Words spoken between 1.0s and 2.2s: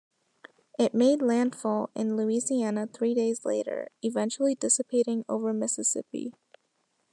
landfall in